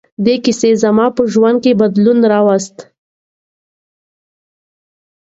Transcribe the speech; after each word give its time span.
دې 0.25 0.35
کیسې 0.43 0.71
زما 0.83 1.05
په 1.15 1.21
ژوند 1.33 1.57
کې 1.63 1.79
بدلون 1.81 2.19
راوست. 2.31 2.75